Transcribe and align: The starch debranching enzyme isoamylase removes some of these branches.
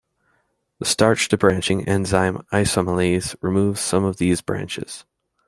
The 0.79 0.85
starch 0.85 1.29
debranching 1.29 1.87
enzyme 1.87 2.39
isoamylase 2.51 3.35
removes 3.39 3.81
some 3.81 4.03
of 4.03 4.17
these 4.17 4.41
branches. 4.41 5.05